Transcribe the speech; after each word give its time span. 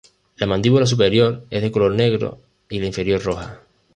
La 0.37 0.47
mandíbula 0.47 0.87
superior 0.87 1.45
es 1.51 1.61
de 1.61 1.69
color 1.71 1.91
negro 1.93 2.39
y 2.69 2.79
la 2.79 2.87
inferior 2.87 3.21
roja. 3.23 3.61